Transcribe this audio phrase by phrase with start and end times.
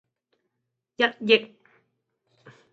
[0.97, 1.53] 一億